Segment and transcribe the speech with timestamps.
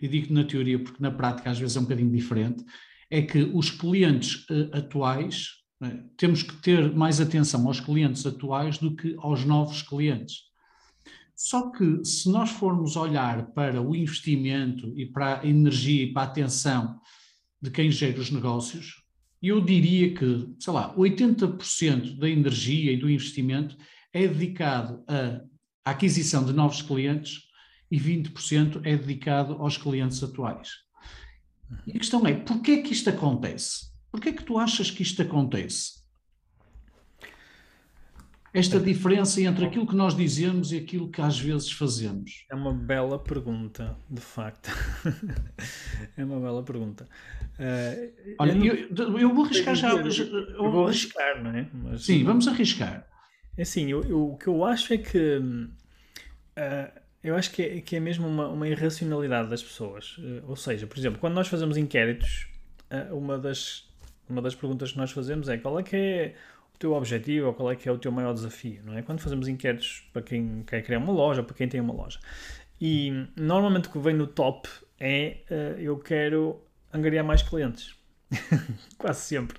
[0.00, 2.64] e digo na teoria porque na prática às vezes é um bocadinho diferente,
[3.10, 5.48] é que os clientes uh, atuais,
[5.80, 10.50] né, temos que ter mais atenção aos clientes atuais do que aos novos clientes.
[11.34, 16.22] Só que se nós formos olhar para o investimento e para a energia e para
[16.22, 17.00] a atenção
[17.60, 19.02] de quem gera os negócios,
[19.42, 23.74] eu diria que, sei lá, 80% da energia e do investimento
[24.12, 25.40] é dedicado à
[25.92, 27.49] aquisição de novos clientes
[27.90, 30.68] e 20% é dedicado aos clientes atuais.
[31.86, 33.90] E a questão é, porquê é que isto acontece?
[34.10, 36.00] Porquê é que tu achas que isto acontece?
[38.52, 38.80] esta é.
[38.80, 42.44] diferença entre aquilo que nós dizemos e aquilo que às vezes fazemos?
[42.50, 44.70] É uma bela pergunta, de facto.
[46.16, 47.08] é uma bela pergunta.
[47.58, 49.90] Uh, Olha, eu, eu, eu, vou arriscar já.
[49.90, 51.68] Eu, eu vou arriscar, não é?
[51.72, 53.06] Mas, sim, vamos arriscar.
[53.56, 55.38] É assim, o que eu acho é que.
[55.38, 60.16] Uh, eu acho que é, que é mesmo uma, uma irracionalidade das pessoas.
[60.18, 62.48] Uh, ou seja, por exemplo, quando nós fazemos inquéritos,
[63.12, 63.88] uma, das,
[64.28, 66.34] uma das perguntas que nós fazemos é qual é que é
[66.80, 69.02] teu objetivo ou qual é que é o teu maior desafio, não é?
[69.02, 72.18] Quando fazemos inquéritos para quem quer criar uma loja, para quem tem uma loja.
[72.80, 74.66] E normalmente o que vem no top
[74.98, 76.58] é uh, eu quero
[76.92, 77.94] angariar mais clientes.
[78.96, 79.58] Quase sempre.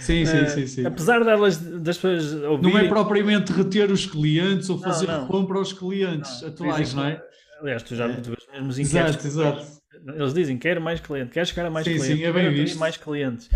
[0.00, 0.86] Sim, sim, uh, sim, sim.
[0.86, 2.72] Apesar delas, das pessoas ouvirem...
[2.72, 5.26] Não é propriamente reter os clientes ou fazer não, não.
[5.26, 7.22] compra aos clientes não, atuais, não é?
[7.60, 8.14] Aliás, tu já é.
[8.14, 8.36] tu.
[8.78, 9.82] Exato, exato.
[10.06, 12.78] Eles dizem, quero mais clientes, quero chegar a mais sim, clientes, sim, é bem visto.
[12.78, 13.48] mais clientes.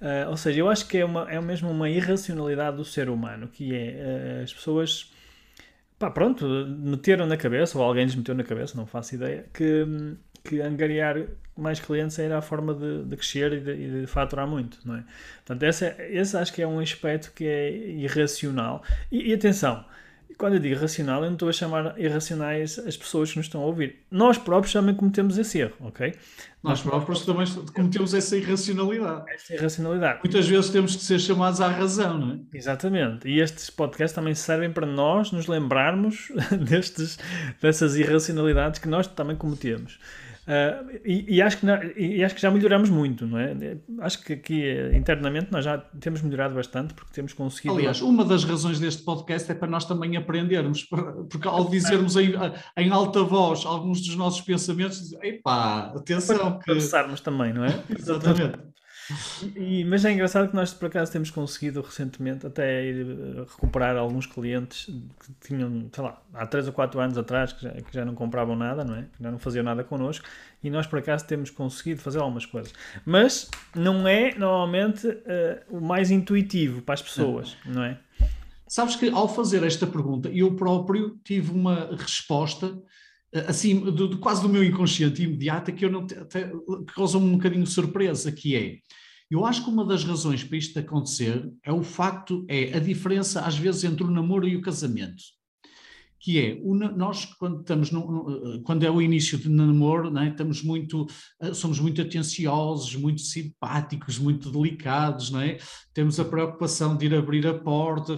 [0.00, 3.48] Uh, ou seja, eu acho que é, uma, é mesmo uma irracionalidade do ser humano,
[3.48, 5.12] que é uh, as pessoas,
[5.98, 9.86] pá, pronto, meteram na cabeça, ou alguém lhes meteu na cabeça, não faço ideia, que,
[10.44, 11.16] que angariar
[11.56, 14.96] mais clientes era a forma de, de crescer e de, e de, faturar muito, não
[14.96, 15.04] é?
[15.44, 18.82] Portanto, esse, esse acho que é um aspecto que é irracional.
[19.12, 19.84] E, e atenção,
[20.40, 23.60] quando eu digo racional, eu não estou a chamar irracionais as pessoas que nos estão
[23.60, 23.96] a ouvir.
[24.10, 26.14] Nós próprios também cometemos esse erro, ok?
[26.62, 29.30] Nós, Nós próprios também cometemos essa irracionalidade.
[29.30, 30.20] Essa irracionalidade.
[30.24, 32.56] Muitas vezes temos que ser chamados à razão, não é?
[32.56, 33.28] Exatamente.
[33.28, 37.18] E estes podcasts também servem para nós nos lembrarmos destes,
[37.60, 39.98] dessas irracionalidades que nós também cometemos.
[40.50, 41.66] Uh, e, e, acho que,
[41.96, 43.54] e acho que já melhoramos muito, não é?
[44.00, 47.76] Acho que aqui internamente nós já temos melhorado bastante porque temos conseguido.
[47.76, 50.82] Aliás, uma das razões deste podcast é para nós também aprendermos,
[51.30, 52.32] porque ao dizermos em,
[52.76, 56.58] em alta voz alguns dos nossos pensamentos, epá, atenção.
[56.58, 57.22] Para que...
[57.22, 57.84] também, não é?
[57.96, 58.58] Exatamente.
[59.56, 63.96] E, mas é engraçado que nós, por acaso, temos conseguido recentemente até ir eh, recuperar
[63.96, 67.92] alguns clientes que tinham, sei lá, há 3 ou 4 anos atrás que já, que
[67.92, 69.02] já não compravam nada, não é?
[69.16, 70.24] Que já não faziam nada connosco
[70.62, 72.72] e nós, por acaso, temos conseguido fazer algumas coisas.
[73.04, 75.18] Mas não é, normalmente, uh,
[75.68, 77.98] o mais intuitivo para as pessoas, não, não é?
[78.66, 82.78] Sabes que ao fazer esta pergunta, eu próprio tive uma resposta
[83.46, 86.06] assim, do, do, quase do meu inconsciente imediato, que eu não
[86.94, 88.78] causou-me um bocadinho de surpresa, que é
[89.30, 93.42] eu acho que uma das razões para isto acontecer é o facto, é a diferença
[93.42, 95.22] às vezes entre o namoro e o casamento.
[96.20, 96.60] Que é,
[96.96, 101.06] nós quando estamos no, quando é o início de namoro, né, estamos muito,
[101.40, 105.56] eh, somos muito atenciosos, muito simpáticos, muito delicados, é?
[105.94, 108.16] Temos a preocupação de ir abrir a porta,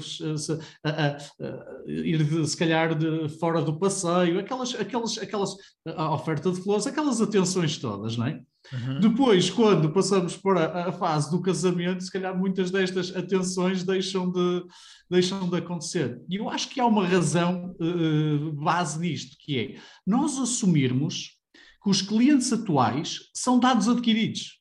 [0.84, 6.12] a, a, a, ir de, se calhar de, fora do passeio, aquelas, aquelas, aquelas, a
[6.12, 8.40] oferta de flores, aquelas atenções todas, não é?
[8.72, 9.00] Uhum.
[9.00, 14.64] Depois, quando passamos para a fase do casamento, se calhar muitas destas atenções deixam de,
[15.10, 16.20] deixam de acontecer.
[16.28, 21.38] E eu acho que há uma razão uh, base nisto, que é nós assumirmos
[21.82, 24.60] que os clientes atuais são dados adquiridos.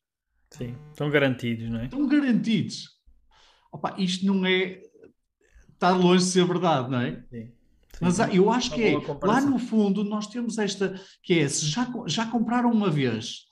[0.49, 1.85] Sim, estão garantidos, não é?
[1.85, 2.89] Estão garantidos.
[3.71, 4.81] Opa, isto não é.
[5.73, 7.23] Está longe de ser verdade, não é?
[7.29, 7.51] Sim.
[8.01, 11.87] Mas eu acho que é, lá no fundo nós temos esta, que é, se já,
[12.07, 13.45] já compraram uma vez,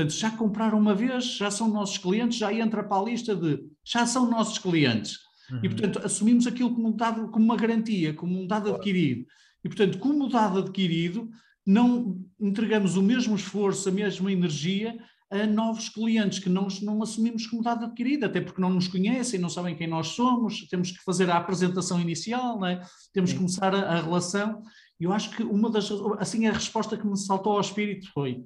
[0.00, 3.60] Portanto, já compraram uma vez, já são nossos clientes, já entra para a lista de
[3.84, 5.18] já são nossos clientes.
[5.50, 5.60] Uhum.
[5.62, 9.26] E, portanto, assumimos aquilo como, dado, como uma garantia, como um dado adquirido.
[9.62, 11.28] E, portanto, como dado adquirido,
[11.66, 14.98] não entregamos o mesmo esforço, a mesma energia
[15.30, 19.38] a novos clientes que não, não assumimos como dado adquirido, até porque não nos conhecem,
[19.38, 22.82] não sabem quem nós somos, temos que fazer a apresentação inicial, é?
[23.12, 23.36] temos Sim.
[23.36, 24.62] que começar a, a relação.
[24.98, 25.90] Eu acho que uma das.
[26.18, 28.44] Assim, a resposta que me saltou ao espírito foi: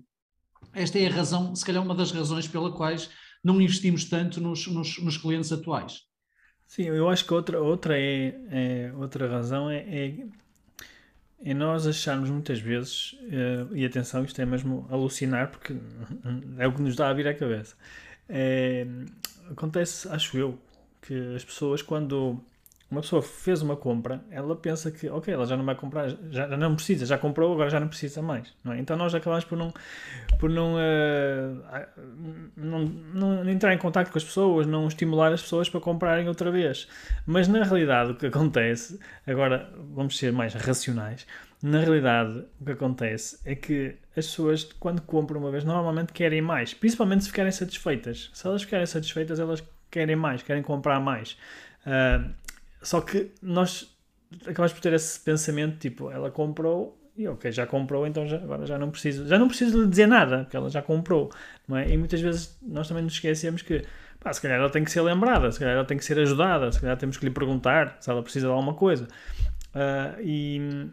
[0.72, 3.11] esta é a razão, se calhar uma das razões pela quais
[3.43, 6.02] não investimos tanto nos, nos, nos clientes atuais.
[6.66, 10.26] Sim, eu acho que outra, outra, é, é outra razão é, é,
[11.44, 15.75] é, nós acharmos muitas vezes, uh, e atenção, isto é mesmo alucinar, porque
[16.58, 17.76] é o que nos dá a vir à cabeça.
[18.28, 18.87] É,
[19.50, 20.58] acontece, acho eu,
[21.02, 22.43] que as pessoas quando
[22.94, 26.46] uma pessoa fez uma compra, ela pensa que, ok, ela já não vai comprar, já,
[26.56, 28.55] não precisa, já comprou, agora já não precisa mais.
[28.62, 28.79] Não é?
[28.79, 29.75] Então nós acabamos por não,
[30.38, 31.87] por não, uh,
[32.56, 36.50] não, não, entrar em contato com as pessoas, não estimular as pessoas para comprarem outra
[36.50, 36.88] vez.
[37.26, 41.26] Mas na realidade o que acontece, agora vamos ser mais racionais,
[41.61, 46.41] na realidade o que acontece é que as pessoas quando compram uma vez normalmente querem
[46.41, 48.31] mais, principalmente se ficarem satisfeitas.
[48.32, 51.37] Se elas ficarem satisfeitas, elas querem mais, querem comprar mais.
[51.87, 52.44] Uh,
[52.84, 53.92] só que nós
[54.42, 58.66] acabamos por ter esse pensamento, tipo, ela comprou e ok, já comprou, então já, agora
[58.66, 61.31] já não preciso, já não preciso lhe dizer nada, porque ela já comprou,
[61.69, 61.88] não é?
[61.88, 63.84] E muitas vezes nós também nos esquecemos que,
[64.19, 66.72] pá, se calhar ela tem que ser lembrada, se calhar ela tem que ser ajudada,
[66.72, 69.06] se calhar temos que lhe perguntar se ela precisa de alguma coisa.
[69.75, 70.90] Uh, e,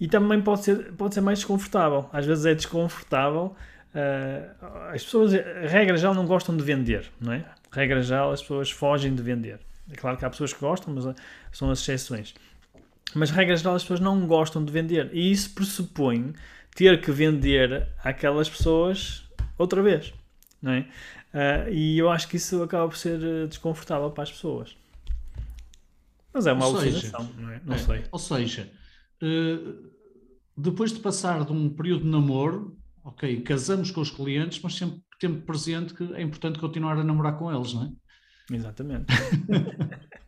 [0.00, 2.08] e também pode ser, pode ser mais desconfortável.
[2.12, 3.54] Às vezes é desconfortável.
[3.94, 7.44] Uh, as pessoas, regra já não gostam de vender, não é?
[7.70, 9.60] Regra já as pessoas fogem de vender.
[9.90, 11.14] É claro que há pessoas que gostam, mas ah,
[11.52, 12.34] são as exceções.
[13.14, 15.10] Mas, regra geral, as pessoas não gostam de vender.
[15.12, 16.34] E isso pressupõe
[16.74, 19.24] ter que vender àquelas pessoas
[19.56, 20.12] outra vez.
[20.60, 20.88] Não é?
[21.32, 23.18] Uh, e eu acho que isso acaba por ser
[23.48, 24.76] desconfortável para as pessoas.
[26.32, 27.60] Mas é uma ou alucinação, seja, não é?
[27.64, 28.04] Não é, sei.
[28.10, 28.70] Ou seja,
[29.22, 29.90] uh,
[30.56, 35.00] depois de passar de um período de namoro, ok, casamos com os clientes, mas sempre
[35.18, 37.90] temos presente que é importante continuar a namorar com eles, não é?
[38.50, 39.12] Exatamente.